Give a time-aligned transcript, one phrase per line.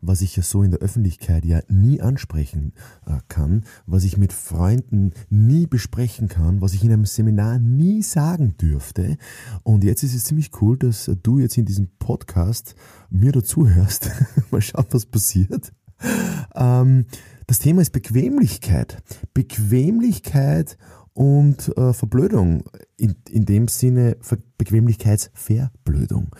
[0.00, 2.72] was ich ja so in der Öffentlichkeit ja nie ansprechen
[3.06, 8.02] äh, kann, was ich mit Freunden nie besprechen kann, was ich in einem Seminar nie
[8.02, 9.16] sagen dürfte.
[9.62, 12.74] Und jetzt ist es ziemlich cool, dass du jetzt in diesem Podcast
[13.10, 14.10] mir dazuhörst.
[14.50, 15.72] Mal schauen, was passiert.
[16.54, 17.06] Ähm,
[17.46, 19.02] das Thema ist Bequemlichkeit.
[19.34, 20.76] Bequemlichkeit
[21.14, 22.64] und äh, Verblödung.
[22.96, 24.16] In, in dem Sinne
[24.58, 26.34] Bequemlichkeitsverblödung.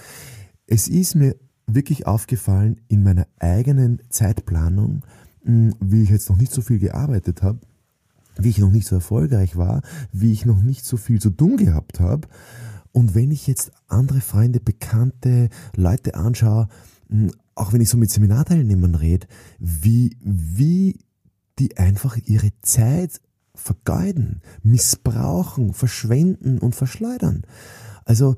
[0.66, 5.04] Es ist mir wirklich aufgefallen in meiner eigenen Zeitplanung,
[5.44, 7.60] hm, wie ich jetzt noch nicht so viel gearbeitet habe,
[8.36, 9.82] wie ich noch nicht so erfolgreich war,
[10.12, 12.28] wie ich noch nicht so viel zu tun gehabt habe.
[12.92, 16.68] Und wenn ich jetzt andere Freunde, Bekannte, Leute anschaue,
[17.08, 19.26] hm, auch wenn ich so mit Seminarteilnehmern rede,
[19.58, 20.98] wie, wie
[21.58, 23.20] die einfach ihre Zeit
[23.54, 27.42] vergeuden, missbrauchen, verschwenden und verschleudern.
[28.04, 28.36] Also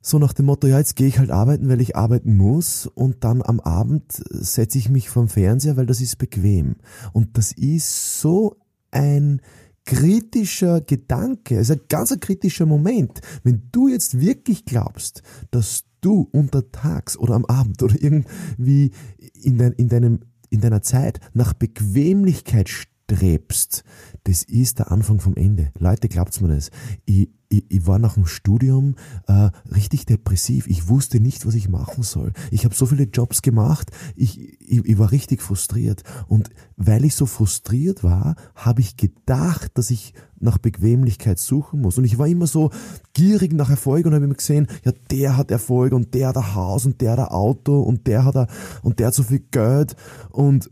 [0.00, 3.24] so nach dem Motto, ja, jetzt gehe ich halt arbeiten, weil ich arbeiten muss und
[3.24, 6.76] dann am Abend setze ich mich vom Fernseher, weil das ist bequem.
[7.12, 8.56] Und das ist so
[8.90, 9.40] ein
[9.84, 13.20] kritischer Gedanke, also ein ganz kritischer Moment.
[13.42, 18.92] Wenn du jetzt wirklich glaubst, dass du untertags oder am Abend oder irgendwie
[19.42, 22.68] in, dein, in, deinem, in deiner Zeit nach Bequemlichkeit
[23.08, 23.84] strebst,
[24.24, 25.72] das ist der Anfang vom Ende.
[25.78, 26.70] Leute, glaubt's mir das.
[27.06, 30.66] Ich, ich, ich war nach dem Studium äh, richtig depressiv.
[30.66, 32.32] Ich wusste nicht, was ich machen soll.
[32.50, 36.02] Ich habe so viele Jobs gemacht, ich, ich, ich war richtig frustriert.
[36.26, 41.96] Und weil ich so frustriert war, habe ich gedacht, dass ich nach Bequemlichkeit suchen muss.
[41.96, 42.70] Und ich war immer so
[43.14, 46.54] gierig nach Erfolg und habe immer gesehen, ja, der hat Erfolg und der hat ein
[46.54, 48.46] Haus und der hat ein Auto und der hat, ein,
[48.82, 49.96] und der hat so viel Geld.
[50.30, 50.70] Und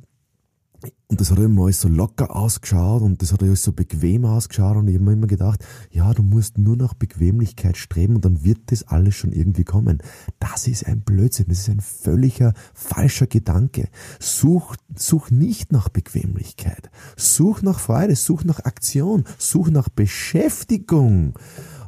[1.09, 4.77] und das hat immer alles so locker ausgeschaut und das hat alles so bequem ausgeschaut
[4.77, 8.45] und ich habe mir immer gedacht, ja, du musst nur nach Bequemlichkeit streben und dann
[8.45, 10.03] wird das alles schon irgendwie kommen.
[10.41, 13.89] Das ist ein Blödsinn, das ist ein völliger falscher Gedanke.
[14.19, 16.91] Such, such nicht nach Bequemlichkeit.
[17.17, 21.35] Such nach Freude, such nach Aktion, such nach Beschäftigung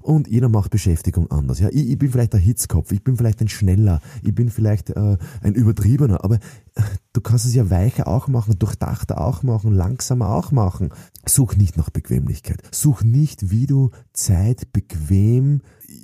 [0.09, 1.61] und jeder macht Beschäftigung anders.
[1.61, 4.89] Ja, ich, ich bin vielleicht ein Hitzkopf, ich bin vielleicht ein Schneller, ich bin vielleicht
[4.89, 6.83] äh, ein Übertriebener, aber äh,
[7.13, 10.89] du kannst es ja weicher auch machen, durchdachter auch machen, langsamer auch machen.
[11.27, 12.63] Such nicht nach Bequemlichkeit.
[12.73, 15.61] Such nicht, wie du Zeit bequem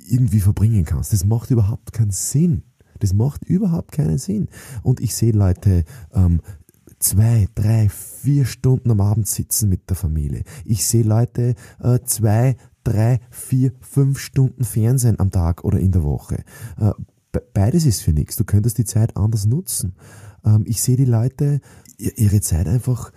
[0.07, 1.11] irgendwie verbringen kannst.
[1.11, 2.61] Das macht überhaupt keinen Sinn.
[2.99, 4.49] Das macht überhaupt keinen Sinn.
[4.83, 5.83] Und ich sehe Leute,
[6.13, 6.41] ähm,
[6.99, 10.43] zwei, drei, vier Stunden am Abend sitzen mit der Familie.
[10.63, 12.55] Ich sehe Leute äh, zwei,
[12.85, 16.43] drei, vier, fünf Stunden Fernsehen am Tag oder in der Woche.
[16.79, 16.91] Äh,
[17.53, 18.37] beides ist für nichts.
[18.37, 19.95] Du könntest die Zeit anders nutzen.
[20.45, 21.59] Ähm, ich sehe die Leute
[21.97, 23.11] ihre Zeit einfach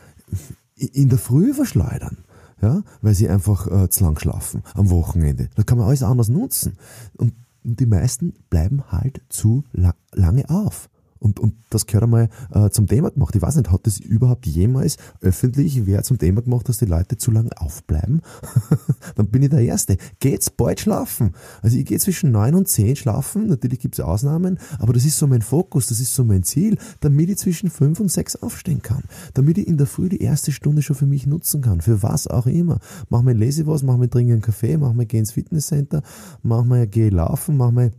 [0.77, 2.19] in der Früh verschleudern.
[2.61, 5.49] Ja, weil sie einfach äh, zu lang schlafen am Wochenende.
[5.55, 6.77] Da kann man alles anders nutzen.
[7.17, 10.91] Und die meisten bleiben halt zu la lange auf.
[11.19, 13.35] Und, und das gehört einmal äh, zum Thema gemacht.
[13.35, 17.17] Ich weiß nicht, hat das überhaupt jemals öffentlich wer zum Thema gemacht, dass die Leute
[17.17, 18.23] zu lange aufbleiben?
[19.17, 19.97] Dann bin ich der Erste.
[20.21, 21.35] Geht's bald schlafen?
[21.63, 23.49] Also ich gehe zwischen neun und zehn schlafen.
[23.49, 27.31] Natürlich gibt's Ausnahmen, aber das ist so mein Fokus, das ist so mein Ziel, damit
[27.31, 29.05] ich zwischen fünf und sechs aufstehen kann.
[29.35, 31.81] Damit ich in der Früh die erste Stunde schon für mich nutzen kann.
[31.81, 32.79] Für was auch immer.
[33.09, 36.03] Mach mal lese was, mach mal trinken einen Kaffee, mach mal geh ins Fitnesscenter,
[36.43, 37.93] mach mal geh laufen, mach mal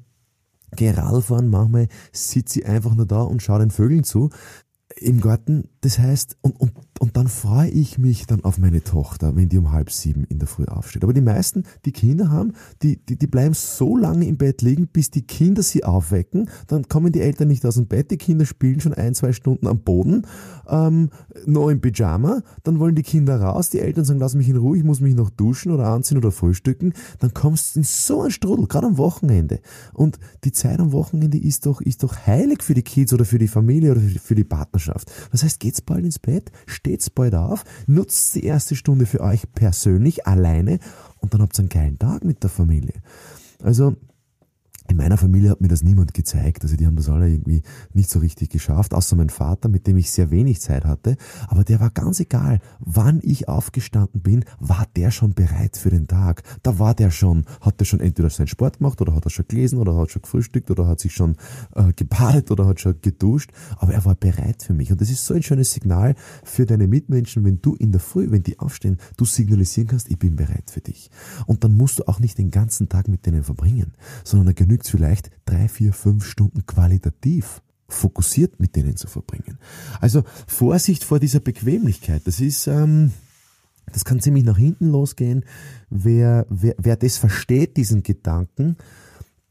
[0.75, 4.29] gehe Radfahren, manchmal sitze ich einfach nur da und schaue den Vögeln zu
[4.95, 5.69] im Garten.
[5.81, 9.57] Das heißt, und, und und dann freue ich mich dann auf meine Tochter, wenn die
[9.57, 11.03] um halb sieben in der Früh aufsteht.
[11.03, 12.53] Aber die meisten, die Kinder haben,
[12.83, 16.49] die, die, die bleiben so lange im Bett liegen, bis die Kinder sie aufwecken.
[16.67, 19.67] Dann kommen die Eltern nicht aus dem Bett, die Kinder spielen schon ein, zwei Stunden
[19.67, 20.27] am Boden,
[20.67, 21.09] ähm,
[21.45, 22.41] noch im Pyjama.
[22.63, 25.15] Dann wollen die Kinder raus, die Eltern sagen, lass mich in Ruhe, ich muss mich
[25.15, 26.93] noch duschen oder anziehen oder frühstücken.
[27.19, 29.61] Dann kommst du in so einen Strudel, gerade am Wochenende.
[29.93, 33.39] Und die Zeit am Wochenende ist doch, ist doch heilig für die Kids oder für
[33.39, 35.09] die Familie oder für die Partnerschaft.
[35.31, 39.43] Das heißt, geht's bald ins Bett, steht's bald auf, nutzt die erste Stunde für euch
[39.53, 40.79] persönlich, alleine
[41.19, 42.95] und dann habt ihr einen geilen Tag mit der Familie.
[43.61, 43.95] Also,
[44.89, 46.63] in meiner Familie hat mir das niemand gezeigt.
[46.63, 47.61] Also die haben das alle irgendwie
[47.93, 51.15] nicht so richtig geschafft, außer mein Vater, mit dem ich sehr wenig Zeit hatte.
[51.47, 56.07] Aber der war ganz egal, wann ich aufgestanden bin, war der schon bereit für den
[56.07, 56.43] Tag.
[56.63, 59.45] Da war der schon, hat der schon entweder seinen Sport gemacht oder hat er schon
[59.47, 61.35] gelesen oder hat schon gefrühstückt oder hat sich schon
[61.75, 63.51] äh, gebadet oder hat schon geduscht.
[63.77, 64.91] Aber er war bereit für mich.
[64.91, 68.31] Und das ist so ein schönes Signal für deine Mitmenschen, wenn du in der Früh,
[68.31, 71.11] wenn die aufstehen, du signalisieren kannst, ich bin bereit für dich.
[71.45, 73.93] Und dann musst du auch nicht den ganzen Tag mit denen verbringen,
[74.23, 79.57] sondern da genügt es vielleicht drei, vier, fünf Stunden qualitativ fokussiert mit denen zu verbringen.
[79.99, 82.21] Also Vorsicht vor dieser Bequemlichkeit.
[82.25, 83.11] Das ist, ähm,
[83.91, 85.43] das kann ziemlich nach hinten losgehen.
[85.89, 88.77] Wer, wer, wer das versteht, diesen Gedanken,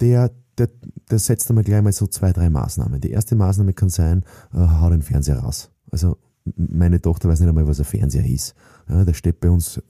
[0.01, 0.69] der, der,
[1.11, 3.01] der setzt einmal gleich mal so zwei, drei Maßnahmen.
[3.01, 5.71] Die erste Maßnahme kann sein, äh, hau den Fernseher raus.
[5.91, 6.17] Also
[6.57, 8.55] meine Tochter weiß nicht einmal, was ein Fernseher ist.
[8.89, 9.83] Ja, der steht bei uns äh,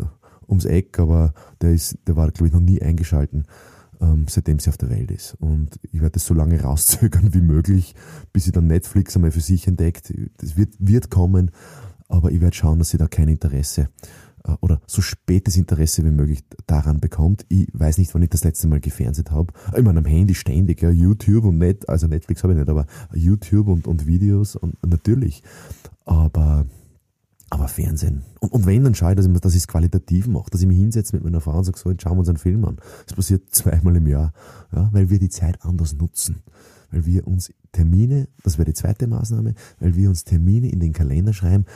[0.49, 3.45] ums Eck, aber der ist, der war, glaube ich, noch nie eingeschalten
[4.01, 5.35] ähm, seitdem sie auf der Welt ist.
[5.41, 7.95] Und ich werde das so lange rauszögern wie möglich,
[8.33, 10.13] bis sie dann Netflix einmal für sich entdeckt.
[10.39, 11.51] Das wird, wird kommen,
[12.09, 13.89] aber ich werde schauen, dass sie da kein Interesse
[14.45, 17.45] äh, oder so spätes Interesse wie möglich daran bekommt.
[17.49, 19.53] Ich weiß nicht, wann ich das letzte Mal gefernseht habe.
[19.77, 22.87] Ich meine, am Handy ständig, ja, YouTube und Net, also Netflix habe ich nicht, aber
[23.13, 25.43] YouTube und, und Videos und natürlich.
[26.05, 26.67] Aber
[27.51, 28.23] aber Fernsehen.
[28.41, 31.17] Und, und wenn, dann schaue ich, dass ich, es qualitativ mache, dass ich mich hinsetze
[31.17, 32.77] mit meiner Frau und sage, so, jetzt schauen wir uns einen Film an.
[33.07, 34.33] Das passiert zweimal im Jahr,
[34.75, 36.43] ja, weil wir die Zeit anders nutzen.
[36.91, 40.95] Weil wir uns Termine, das wäre die zweite Maßnahme, weil wir uns Termine in den
[40.95, 41.67] Kalender schreiben,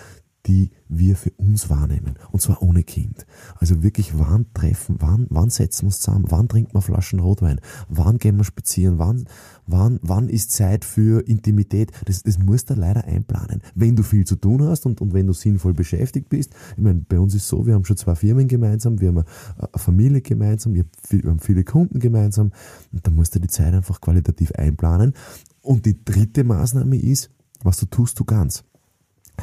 [0.47, 2.17] die wir für uns wahrnehmen.
[2.31, 3.27] Und zwar ohne Kind.
[3.57, 7.61] Also wirklich, wann treffen, wann, wann setzen wir uns zusammen, wann trinken wir Flaschen Rotwein,
[7.89, 9.25] wann gehen wir spazieren, wann,
[9.67, 11.93] wann, wann ist Zeit für Intimität.
[12.07, 13.63] Das, das musst du leider einplanen.
[13.75, 16.53] Wenn du viel zu tun hast und, und wenn du sinnvoll beschäftigt bist.
[16.77, 19.27] Ich meine, bei uns ist so, wir haben schon zwei Firmen gemeinsam, wir haben eine,
[19.59, 20.85] eine Familie gemeinsam, wir
[21.25, 22.51] haben viele Kunden gemeinsam.
[22.93, 25.15] Und da musst du die Zeit einfach qualitativ einplanen.
[25.61, 27.31] Und die dritte Maßnahme ist,
[27.63, 28.65] was du tust, du ganz.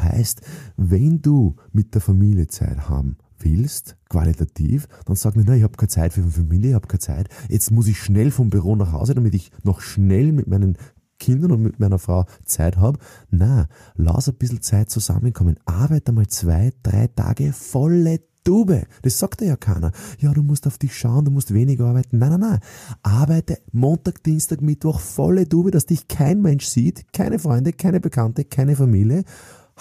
[0.01, 0.42] Heißt,
[0.78, 5.78] wenn du mit der Familie Zeit haben willst, qualitativ, dann sag nicht, nein, ich habe
[5.78, 7.30] keine Zeit für meine Familie, ich habe keine Zeit.
[7.50, 10.78] Jetzt muss ich schnell vom Büro nach Hause, damit ich noch schnell mit meinen
[11.19, 13.00] Kindern und mit meiner Frau Zeit habe.
[13.30, 15.57] Na, lass ein bisschen Zeit zusammenkommen.
[15.66, 18.88] Arbeite mal zwei, drei Tage volle Tube.
[19.02, 19.92] Das sagt ja keiner.
[20.19, 22.18] Ja, du musst auf dich schauen, du musst weniger arbeiten.
[22.18, 22.60] Nein, nein, nein.
[23.04, 28.45] Arbeite Montag, Dienstag, Mittwoch volle Tube, dass dich kein Mensch sieht, keine Freunde, keine Bekannte,
[28.45, 29.24] keine Familie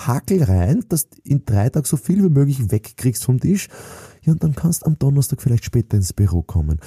[0.06, 3.68] hakel rein, dass in drei Tagen so viel wie möglich wegkriegst vom Tisch.
[4.22, 6.78] Ja, und dann kannst am Donnerstag vielleicht später ins Büro kommen.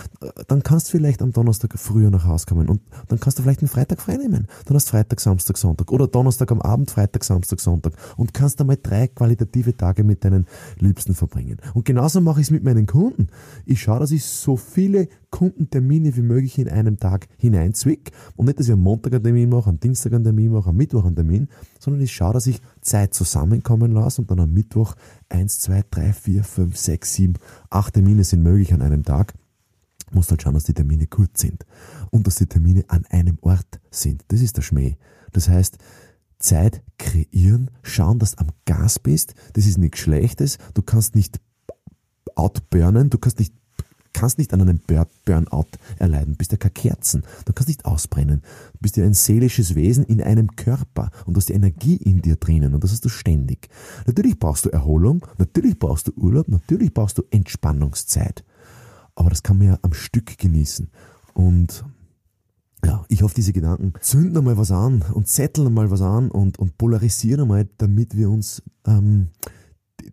[0.47, 3.69] Dann kannst vielleicht am Donnerstag früher nach Hause kommen und dann kannst du vielleicht einen
[3.69, 4.47] Freitag frei nehmen.
[4.65, 8.77] Dann hast Freitag, Samstag, Sonntag oder Donnerstag am Abend, Freitag, Samstag, Sonntag und kannst einmal
[8.81, 10.45] drei qualitative Tage mit deinen
[10.79, 11.57] Liebsten verbringen.
[11.73, 13.27] Und genauso mache ich es mit meinen Kunden.
[13.65, 18.59] Ich schaue, dass ich so viele Kundentermine wie möglich in einem Tag hineinzwick und nicht,
[18.59, 21.15] dass ich am Montag einen Termin mache, am Dienstag einen Termin mache, am Mittwoch einen
[21.15, 21.47] Termin,
[21.79, 24.95] sondern ich schaue, dass ich Zeit zusammenkommen lasse und dann am Mittwoch
[25.31, 27.35] eins, zwei, drei, vier, fünf, sechs, sieben,
[27.69, 29.33] acht Termine sind möglich an einem Tag.
[30.11, 31.65] Muss halt schauen, dass die Termine kurz sind
[32.09, 34.23] und dass die Termine an einem Ort sind.
[34.27, 34.97] Das ist der Schmäh.
[35.31, 35.77] Das heißt,
[36.37, 39.35] Zeit kreieren, schauen, dass du am Gas bist.
[39.53, 40.57] Das ist nichts Schlechtes.
[40.73, 41.39] Du kannst nicht
[42.35, 43.53] outburnen, du kannst nicht
[44.21, 44.79] kannst nicht an einem
[45.25, 45.65] Burnout
[45.97, 48.43] erleiden, bist ja keine Kerzen, du kannst nicht ausbrennen.
[48.73, 52.21] Du bist ja ein seelisches Wesen in einem Körper und du hast die Energie in
[52.21, 53.69] dir drinnen und das hast du ständig.
[54.05, 58.43] Natürlich brauchst du Erholung, natürlich brauchst du Urlaub, natürlich brauchst du Entspannungszeit.
[59.15, 60.91] Aber das kann man ja am Stück genießen.
[61.33, 61.83] Und
[62.85, 66.59] ja, ich hoffe, diese Gedanken zünden einmal was an und zetteln einmal was an und,
[66.59, 69.29] und polarisieren einmal, damit wir uns ähm,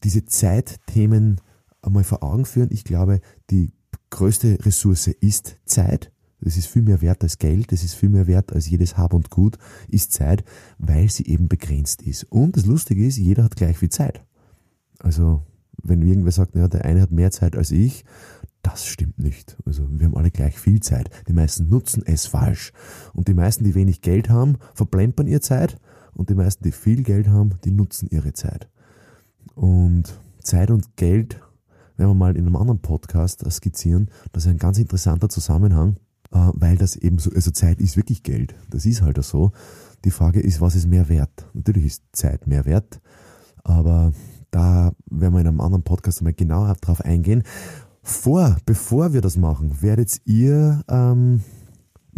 [0.03, 1.43] diese Zeitthemen
[1.83, 2.71] einmal vor Augen führen.
[2.73, 3.73] Ich glaube, die
[4.11, 6.12] größte Ressource ist Zeit.
[6.41, 9.12] Das ist viel mehr wert als Geld, das ist viel mehr wert als jedes Hab
[9.12, 10.45] und Gut, ist Zeit,
[10.79, 12.25] weil sie eben begrenzt ist.
[12.25, 14.25] Und das Lustige ist, jeder hat gleich viel Zeit.
[15.00, 15.43] Also,
[15.83, 18.05] wenn irgendwer sagt, ja, der eine hat mehr Zeit als ich,
[18.62, 19.57] das stimmt nicht.
[19.65, 21.11] Also, wir haben alle gleich viel Zeit.
[21.27, 22.73] Die meisten nutzen es falsch.
[23.15, 25.79] Und die meisten, die wenig Geld haben, verplempern ihre Zeit.
[26.12, 28.69] Und die meisten, die viel Geld haben, die nutzen ihre Zeit.
[29.55, 31.41] Und Zeit und Geld
[31.99, 34.11] werden wir mal in einem anderen Podcast skizzieren.
[34.33, 35.97] Das ist ein ganz interessanter Zusammenhang,
[36.33, 38.55] äh, weil das eben so, also Zeit ist wirklich Geld.
[38.71, 39.52] Das ist halt so.
[40.05, 41.47] Die Frage ist, was ist mehr wert?
[41.52, 43.00] Natürlich ist Zeit mehr wert,
[43.64, 44.12] aber
[44.50, 47.43] da werden wir in einem anderen Podcast einmal genauer drauf eingehen.
[48.02, 51.43] Vor, bevor wir das machen, werdet ihr ähm,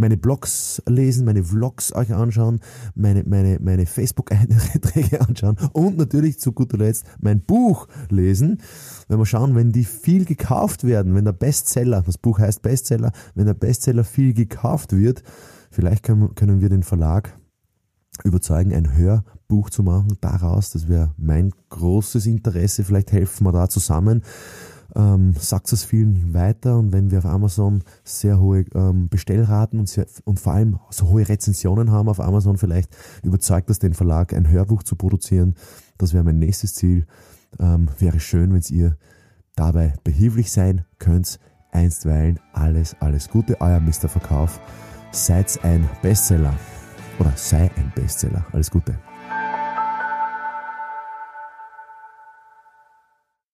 [0.01, 2.61] meine Blogs lesen, meine Vlogs euch anschauen,
[2.95, 8.61] meine, meine, meine Facebook-Einträge anschauen und natürlich zu guter Letzt mein Buch lesen.
[9.09, 13.13] Wenn wir schauen, wenn die viel gekauft werden, wenn der Bestseller, das Buch heißt Bestseller,
[13.35, 15.23] wenn der Bestseller viel gekauft wird,
[15.71, 17.37] vielleicht können, können wir den Verlag
[18.25, 20.71] überzeugen, ein Hörbuch zu machen daraus.
[20.71, 22.85] Das wäre mein großes Interesse.
[22.85, 24.23] Vielleicht helfen wir da zusammen
[24.95, 29.89] ähm, sagt es vielen weiter und wenn wir auf Amazon sehr hohe ähm, Bestellraten und,
[29.89, 34.33] sehr, und vor allem so hohe Rezensionen haben auf Amazon, vielleicht überzeugt das den Verlag,
[34.33, 35.55] ein Hörbuch zu produzieren.
[35.99, 37.07] Das wäre mein nächstes Ziel.
[37.59, 38.97] Ähm, wäre schön, wenn ihr
[39.57, 41.39] dabei behilflich sein könnt.
[41.73, 44.09] Einstweilen alles, alles Gute, euer Mr.
[44.09, 44.61] Verkauf.
[45.13, 46.55] Seid ein Bestseller
[47.19, 48.47] oder sei ein Bestseller.
[48.53, 49.10] Alles Gute.